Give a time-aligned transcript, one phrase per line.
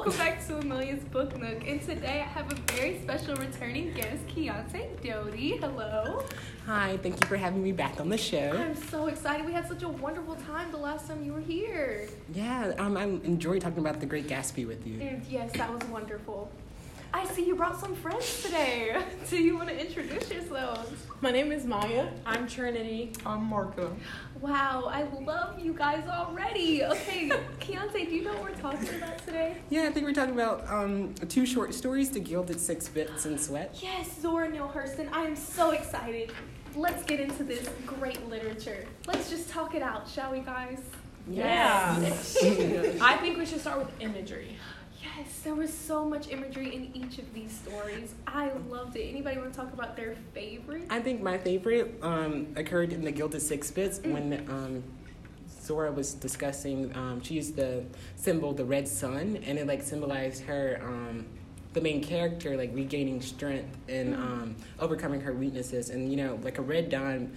[0.00, 4.26] Welcome back to Amelia's Book Nook, and today I have a very special returning guest,
[4.28, 5.58] Keontae Doty.
[5.58, 6.24] Hello.
[6.64, 8.56] Hi, thank you for having me back on the show.
[8.58, 9.44] I'm so excited.
[9.44, 12.08] We had such a wonderful time the last time you were here.
[12.32, 15.02] Yeah, um, I enjoyed talking about The Great Gatsby with you.
[15.02, 16.50] And yes, that was wonderful.
[17.12, 18.96] I see you brought some friends today.
[19.28, 19.74] Do you want to?
[21.22, 22.08] My name is Maya.
[22.24, 23.12] I'm Trinity.
[23.26, 23.94] I'm Marco.
[24.40, 26.82] Wow, I love you guys already.
[26.82, 27.28] Okay,
[27.60, 29.58] Keontae, do you know what we're talking about today?
[29.68, 33.38] Yeah, I think we're talking about um, two short stories, The Gilded Six Bits and
[33.38, 33.76] Sweat.
[33.82, 35.12] Yes, Zora Neale Hurston.
[35.12, 36.32] I am so excited.
[36.74, 38.86] Let's get into this great literature.
[39.06, 40.80] Let's just talk it out, shall we, guys?
[41.28, 41.96] Yeah.
[43.02, 44.56] I think we should start with imagery.
[45.02, 48.14] Yes, there was so much imagery in each of these stories.
[48.26, 49.08] I loved it.
[49.08, 50.86] Anybody want to talk about their favorite?
[50.90, 54.82] I think my favorite um, occurred in The Gilded Six Bits when um,
[55.62, 57.84] Zora was discussing, um, she used the
[58.16, 60.80] symbol, the red sun, and it like symbolized her.
[60.82, 61.26] Um,
[61.72, 66.58] the main character like regaining strength and um, overcoming her weaknesses and you know like
[66.58, 67.30] a red dawn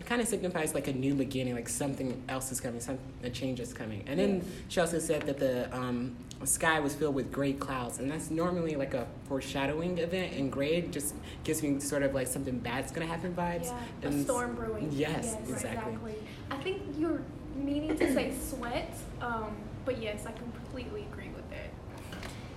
[0.00, 3.30] it kind of signifies like a new beginning, like something else is coming, some a
[3.30, 4.04] change is coming.
[4.06, 6.14] And then she also said that the um,
[6.44, 10.34] sky was filled with gray clouds, and that's normally like a foreshadowing event.
[10.34, 11.14] And gray just
[11.44, 13.64] gives me sort of like something bad's gonna happen vibes.
[13.66, 14.90] Yeah, a And storm brewing.
[14.92, 16.16] Yes, exactly.
[16.50, 17.22] I think you're
[17.56, 21.30] meaning to say sweat, um, but yes, I completely agree.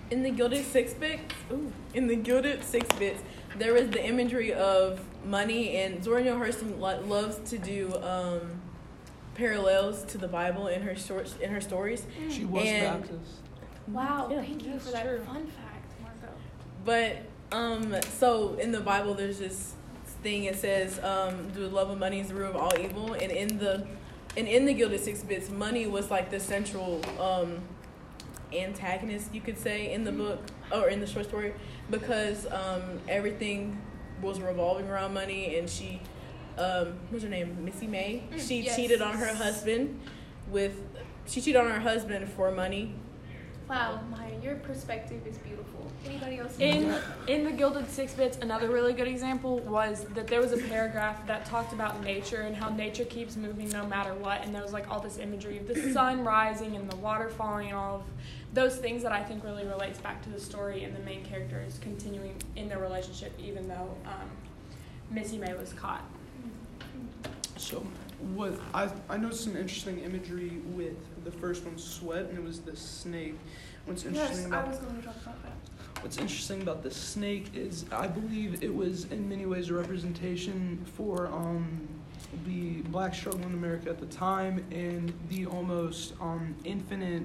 [0.10, 3.22] In the Gilded Six Bits, ooh, in the Gilded Six Bits,
[3.58, 8.62] there is the imagery of money, and Zora Neale Hurston lo- loves to do um,
[9.36, 12.06] parallels to the Bible in her shorts, in her stories.
[12.30, 13.32] She was And- Baptist.
[13.90, 15.20] Wow, Yeah, thank you for that true.
[15.20, 16.34] fun fact, Marco.
[16.84, 17.18] But
[17.56, 19.76] um, so in the Bible, there's this
[20.24, 20.44] thing.
[20.44, 23.58] It says, um, "The love of money is the root of all evil." And in
[23.60, 23.88] the
[24.36, 27.60] and in the Gilded Six Bits, money was like the central um,
[28.54, 30.40] antagonist, you could say, in the book
[30.72, 31.54] or in the short story,
[31.90, 33.82] because um, everything
[34.22, 36.02] was revolving around money, and she,
[36.58, 38.24] um, what's her name, Missy May.
[38.32, 38.76] Mm, She yes.
[38.76, 40.00] cheated on her husband
[40.50, 40.82] with.
[41.26, 42.96] She cheated on her husband for money.
[43.70, 45.92] Wow, Maya, your perspective is beautiful.
[46.06, 46.56] Anybody else?
[46.58, 46.96] In
[47.28, 51.28] in the Gilded Six Bits, another really good example was that there was a paragraph
[51.28, 54.72] that talked about nature and how nature keeps moving no matter what, and there was
[54.72, 58.04] like all this imagery of the sun rising and the water falling and all of
[58.54, 61.62] those things that I think really relates back to the story and the main character
[61.68, 64.30] is continuing in their relationship even though um,
[65.12, 66.04] Missy May was caught.
[67.58, 67.86] So,
[68.34, 72.60] what I I noticed some interesting imagery with the first one, sweat, and it was
[72.62, 73.38] the snake.
[73.86, 76.04] What's interesting yes, I about was going to talk about that.
[76.04, 80.84] what's interesting about the snake is I believe it was in many ways a representation
[80.96, 81.88] for um,
[82.46, 87.24] the black struggle in America at the time and the almost um, infinite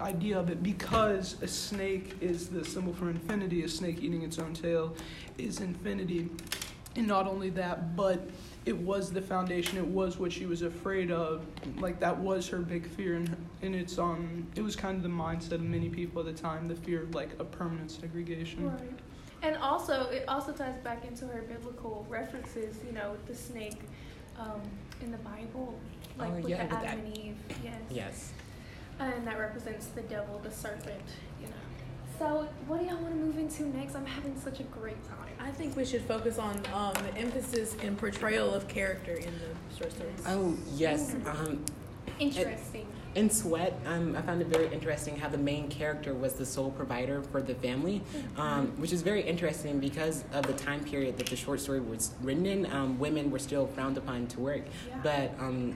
[0.00, 4.38] idea of it because a snake is the symbol for infinity, a snake eating its
[4.38, 4.94] own tail
[5.38, 6.28] is infinity.
[6.96, 8.28] And not only that, but
[8.66, 11.44] it was the foundation, it was what she was afraid of.
[11.78, 15.08] Like that was her big fear and and it's um it was kind of the
[15.08, 18.68] mindset of many people at the time, the fear of like a permanent segregation.
[18.70, 18.80] Right.
[19.42, 23.80] And also, it also ties back into her biblical references, you know, with the snake
[24.38, 24.60] um,
[25.00, 25.78] in the Bible,
[26.18, 27.36] like Oh, with yeah, the with Adam that- and Eve.
[27.64, 27.74] Yes.
[27.90, 28.32] Yes.
[28.98, 31.00] And that represents the devil, the serpent,
[31.40, 31.52] you know.
[32.20, 33.94] So, what do y'all want to move into next?
[33.96, 35.16] I'm having such a great time.
[35.40, 39.74] I think we should focus on um, the emphasis and portrayal of character in the
[39.78, 40.12] short stories.
[40.26, 41.14] Oh yes.
[41.24, 41.64] Um,
[42.18, 42.86] Interesting.
[43.14, 46.70] In Sweat, um, I found it very interesting how the main character was the sole
[46.72, 48.02] provider for the family,
[48.36, 52.12] um, which is very interesting because of the time period that the short story was
[52.20, 52.70] written in.
[52.70, 54.98] Um, women were still frowned upon to work, Yeah.
[55.02, 55.74] but um,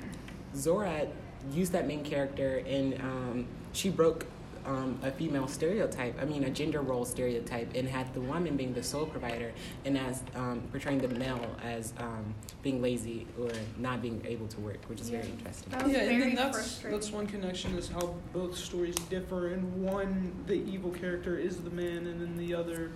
[0.55, 1.07] Zora
[1.51, 4.27] used that main character and um, she broke
[4.65, 8.75] um, a female stereotype, I mean, a gender role stereotype, and had the woman being
[8.75, 9.53] the sole provider
[9.85, 14.61] and as um, portraying the male as um, being lazy or not being able to
[14.61, 15.71] work, which is very interesting.
[15.71, 19.53] That was yeah, and then that's that's one connection is how both stories differ.
[19.53, 22.93] In one, the evil character is the man, and in the other,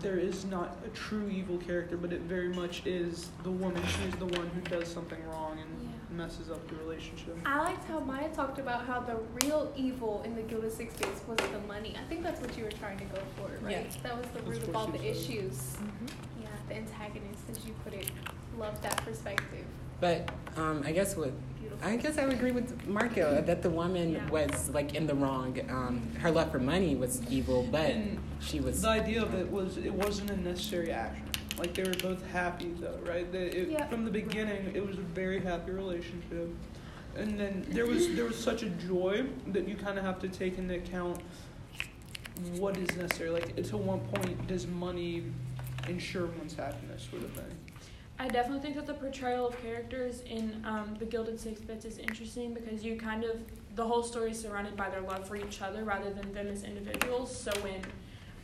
[0.00, 3.82] there is not a true evil character, but it very much is the woman.
[3.86, 5.85] She's the one who does something wrong and Yeah.
[6.16, 7.36] Messes up the relationship.
[7.44, 11.20] I liked how Maya talked about how the real evil in the Gilded Six Bits
[11.28, 11.94] was the money.
[12.02, 13.86] I think that's what you were trying to go for, right?
[13.90, 14.00] Yeah.
[14.02, 15.06] That was the root of all she the said.
[15.06, 15.76] issues.
[16.40, 18.10] Yeah, the antagonist, as you put it.
[18.58, 19.64] Love that perspective.
[20.00, 21.88] But um, I guess what Beautiful.
[21.88, 24.28] I guess I would agree with Marco that the woman Yeah.
[24.30, 25.58] was like in the wrong.
[25.70, 28.82] Um, her love for money was evil, but And she was.
[28.82, 31.24] The idea of it was it wasn't a necessary action.
[31.58, 33.30] Like they were both happy though, right?
[33.30, 33.86] They, it, Yeah.
[33.88, 36.50] From the beginning, it was a very happy relationship.
[37.16, 40.28] and then there was there was such a joy that you kind of have to
[40.28, 41.20] take into account
[42.58, 43.30] what is necessary.
[43.30, 45.24] Like, to what point does money
[45.88, 47.56] ensure one's happiness, sort of thing.
[48.18, 51.98] I definitely think that the portrayal of characters in um, the Gilded Six Bits is
[51.98, 53.36] interesting because you kind of
[53.74, 56.64] the whole story is surrounded by their love for each other rather than them as
[56.64, 57.34] individuals.
[57.36, 57.82] So when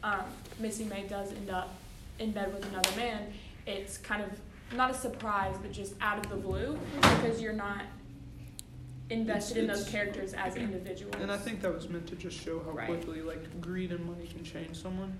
[0.02, 0.24] um,
[0.58, 1.74] Missy May does end up
[2.18, 3.32] in bed with another man,
[3.66, 4.30] it's kind of
[4.76, 7.82] not a surprise, but just out of the blue because you're not
[9.10, 11.14] invested in It's- those characters as individuals.
[11.20, 12.86] And I think that was meant to just show how Right.
[12.86, 15.18] quickly like greed and money can change someone,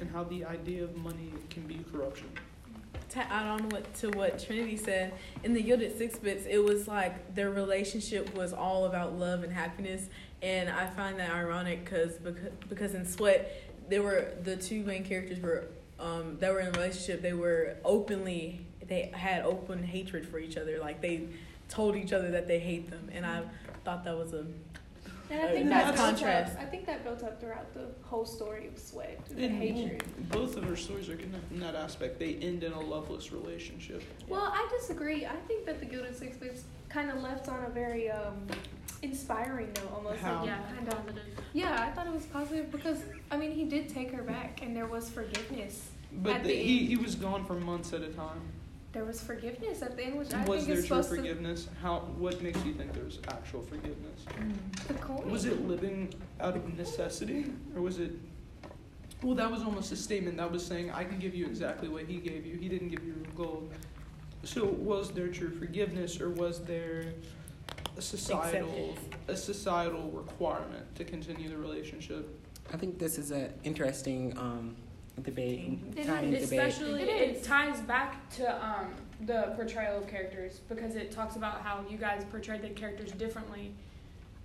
[0.00, 2.28] and how the idea of money can be corruption.
[3.10, 5.12] to add on what to what Trinity said,
[5.44, 9.52] in the Gilded Six Bits, it was like their relationship was all about love and
[9.52, 10.08] happiness,
[10.42, 13.50] and I find that ironic because because because in Sweat,
[13.88, 15.66] they were the two main characters were
[15.98, 17.22] um that were in a relationship.
[17.22, 21.28] They were openly they had open hatred for each other, like they
[21.68, 23.42] told each other that they hate them, and I
[23.84, 24.46] thought that was a
[25.28, 26.54] And I think that built contrast.
[26.56, 30.04] Up, I think that built up throughout the whole story of Sweat, the And hatred.
[30.30, 32.20] both of her stories are connected in that aspect.
[32.20, 34.02] They end in a loveless relationship.
[34.28, 35.26] Well, I disagree.
[35.26, 38.46] I think that the Gilded Six Bits kind of left on a very um,
[39.02, 40.20] inspiring though almost.
[40.20, 40.36] How?
[40.40, 41.22] Like, yeah, kind of positive.
[41.52, 42.98] yeah, I thought it was positive because
[43.30, 45.90] I mean he did take her back, and there was forgiveness.
[46.12, 46.88] But At the, the he, end.
[46.88, 48.40] he was gone for months at a time.
[48.92, 51.68] There was forgiveness at the end, which I was think there is true supposed forgiveness?
[51.82, 51.98] How?
[52.16, 54.24] What makes you think there's actual forgiveness?
[54.88, 55.30] the coin.
[55.30, 58.12] Was it living out of necessity, or was it?
[59.22, 62.04] Well, that was almost a statement that was saying, "I can give you exactly what
[62.04, 62.56] he gave you.
[62.56, 63.70] He didn't give you gold."
[64.44, 67.12] So, was there true forgiveness, or was there
[67.96, 68.96] a societal
[69.28, 72.28] a societal requirement to continue the relationship?
[72.72, 74.76] I think this is an interesting um,
[75.22, 76.66] debate, It timing is, debate.
[76.68, 77.46] Especially, It it, is.
[77.46, 78.88] ties back to um,
[79.24, 83.72] the portrayal of characters because it talks about how you guys portrayed the characters differently,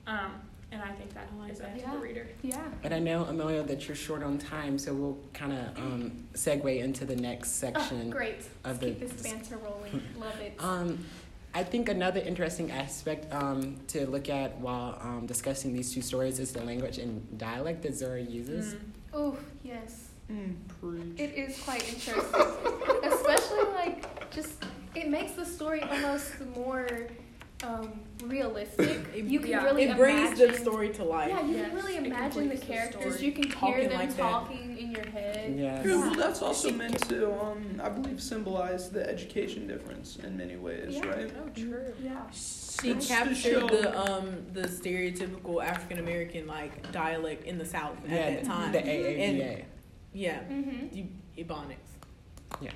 [0.08, 0.34] um,
[0.72, 1.84] and I think that I like is up that.
[1.84, 2.28] to the reader.
[2.44, 2.62] Yeah.
[2.84, 6.80] And I know, Amelia, that you're short on time, so we'll kind of um, segue
[6.82, 8.10] into the next Oh, section.
[8.10, 8.40] great.
[8.64, 10.02] of Let's keep this banter rolling.
[10.18, 10.54] Love it.
[10.60, 11.04] Um,
[11.54, 16.40] I think another interesting aspect um, to look at while um, discussing these two stories
[16.40, 18.76] is the language and dialect that Zora uses.
[18.76, 18.80] Mm.
[19.14, 20.08] Oh yes.
[20.32, 20.56] Mm.
[21.20, 22.24] It is quite interesting,
[23.04, 24.64] especially like just
[24.96, 26.88] it makes the story almost more
[27.64, 28.90] um, realistic.
[29.16, 29.64] It- You can yeah.
[29.66, 31.30] really it brings the story to life.
[31.30, 33.22] Yeah, you Yes, can really imagine the completes the characters.
[33.24, 34.18] You can hear them like that.
[34.18, 35.54] talking in your head.
[35.56, 35.82] Yeah.
[35.86, 40.56] Yeah, well, that's also meant to, um, I believe, symbolize the education difference in many
[40.56, 41.06] ways, Yeah.
[41.08, 41.32] right?
[41.40, 41.94] Oh, true.
[42.04, 42.30] Yeah.
[42.32, 47.66] She It's to captured show- the um the stereotypical African American like dialect in the
[47.66, 48.72] South at Yeah, that the, time.
[48.72, 49.66] the AAVA.
[50.14, 50.98] Yeah, Mm-hmm.
[50.98, 51.92] E- Ebonics.
[52.60, 52.72] Yeah.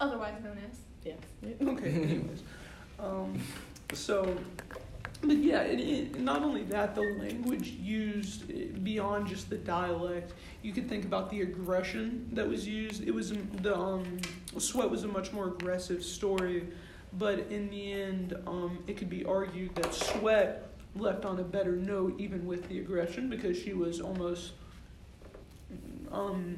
[0.00, 0.78] Otherwise known as.
[1.04, 1.14] Yeah.
[1.72, 2.42] Okay, anyways.
[2.98, 3.38] Um,
[3.92, 4.36] so,
[5.22, 10.72] but yeah, it, it, not only that, the language used beyond just the dialect, you
[10.72, 13.06] could think about the aggression that was used.
[13.06, 14.18] It was the um,
[14.58, 16.66] Sweat was a much more aggressive story,
[17.14, 20.68] but in the end, um, it could be argued that Sweat
[20.98, 24.52] left on a better note even with the aggression because she was almost
[26.10, 26.56] um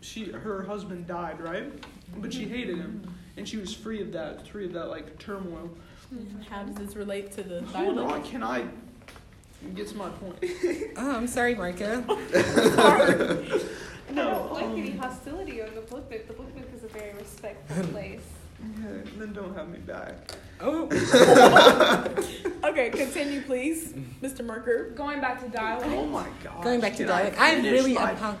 [0.00, 1.72] she her husband died right
[2.18, 3.02] but she hated him
[3.36, 5.70] and she was free of that free of that like turmoil
[6.48, 8.12] How does this relate to the hold dialect?
[8.12, 8.64] on can i
[9.74, 10.36] get to my point
[10.96, 12.04] Oh, I'm sorry, Marika.
[12.08, 16.26] I no don't like any hostility on the Book Nook.
[16.26, 18.22] The Book Nook is a very respectful place.
[18.80, 18.86] yeah,
[19.18, 20.14] then don't have me back
[20.60, 20.88] Oh,
[22.64, 23.92] Okay, continue, please,
[24.22, 24.44] Mr.
[24.44, 24.90] Merker.
[24.96, 25.86] Going back to dialect.
[25.90, 28.38] oh my god going back to Can I dialect, I really my- apo-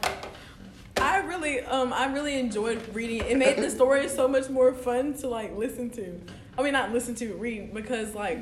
[0.96, 3.22] I really, um, I really enjoyed reading.
[3.26, 6.20] It made the story so much more fun to like listen to.
[6.58, 8.38] I mean, not listen to, read because like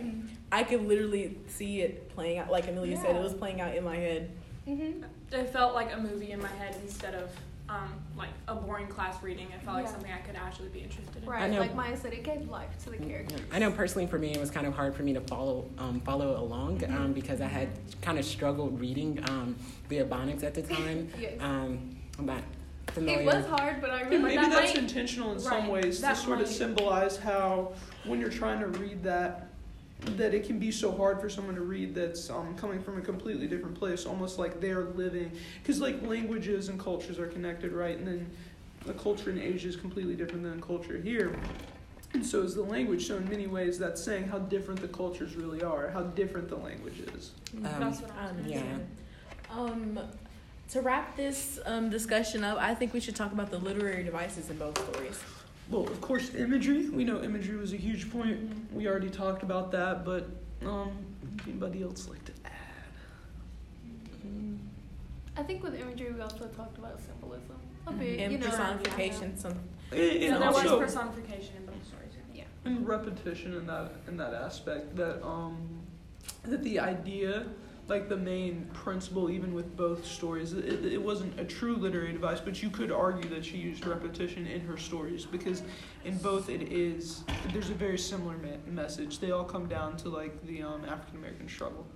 [0.50, 2.50] I could literally see it playing out.
[2.50, 4.30] Like Amelia said, it was playing out in my head.
[4.66, 5.04] Mm-hmm.
[5.32, 7.30] It felt like a movie in my head instead of
[7.68, 9.50] um, like a boring class reading.
[9.50, 11.28] It felt like something I could actually be interested in.
[11.28, 11.42] Right.
[11.42, 11.60] I know.
[11.60, 13.40] Like Maya said, it gave life to the characters.
[13.52, 16.00] I know personally for me it was kind of hard for me to follow um,
[16.00, 17.68] follow along um, because I had
[18.00, 19.56] kind of struggled reading um,
[19.88, 21.10] the Ebonics at the time.
[21.18, 21.34] Yes.
[21.40, 22.42] Um, I'm not
[22.92, 23.20] familiar.
[23.20, 25.70] It was hard, but I Yeah, remember maybe that that's might- intentional in some right,
[25.70, 27.72] ways to that sort of symbolize how
[28.04, 29.44] when you're trying to read that
[30.16, 33.00] that it can be so hard for someone to read that's um, coming from a
[33.00, 35.28] completely different place almost like they're living
[35.60, 38.30] because like languages and cultures are connected right and then
[38.86, 41.34] the culture in asia is completely different than the culture here
[42.14, 45.34] and so is the language so in many ways that's saying how different the cultures
[45.34, 48.62] really are how different the language is Um, That's what I I was yeah.
[49.50, 49.98] Um,
[50.70, 54.50] to wrap this um, discussion up, I think we should talk about the literary devices
[54.50, 55.18] in both stories.
[55.70, 58.38] well of course imagery we know imagery was a huge point
[58.72, 60.24] we already talked about that but
[60.66, 60.90] Um,
[61.46, 62.52] anybody else like to add?
[65.36, 67.56] I think with imagery, we also talked about symbolism
[67.86, 67.98] a Mhm.
[68.00, 68.20] bit.
[68.20, 69.36] And you know, personification.
[69.38, 69.52] Some
[69.92, 72.12] And, and so there also, was personification in both stories.
[72.34, 72.42] Yeah.
[72.42, 72.44] Yeah.
[72.70, 75.56] and repetition in that in that aspect that um
[76.50, 77.46] that the idea
[77.88, 82.40] like the main principle even with both stories it, it wasn't a true literary device
[82.40, 85.62] but you could argue that she used repetition in her stories because
[86.04, 90.08] in both it is there's a very similar me- message they all come down to
[90.08, 91.86] like the um, african american struggle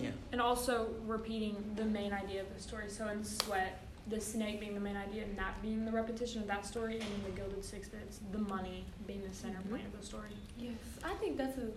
[0.00, 0.10] Yeah.
[0.32, 2.88] And also repeating the main idea of the story.
[2.88, 6.48] So in Sweat, the snake being the main idea and that being the repetition of
[6.48, 9.96] that story, and in the Gilded Six Bits, the money being the center point of
[9.98, 10.34] the story.
[10.58, 10.74] Yes,
[11.04, 11.68] I think that's a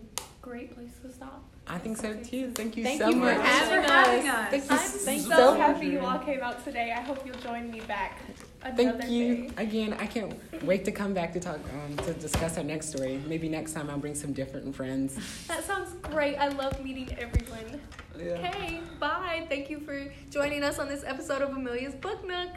[0.42, 1.44] great place to stop.
[1.70, 2.52] I think so too.
[2.52, 3.38] Thank you Thank so you for much.
[3.42, 4.38] having for having us.
[4.38, 4.50] us.
[4.50, 6.94] Thank you I'm Thank so so happy you all came out today.
[6.98, 8.20] I hope you'll join me back
[8.64, 9.54] another Thank you day.
[9.58, 9.94] again.
[10.00, 10.34] I can't
[10.64, 13.20] wait to come back to talk um, to discuss our next story.
[13.28, 15.18] Maybe next time I'll bring some different friends.
[15.48, 16.36] That sounds great.
[16.38, 17.82] I love meeting everyone.
[18.18, 19.46] yeah Okay, bye.
[19.50, 22.50] Thank you for joining us on this episode of Amelia's Book Nook.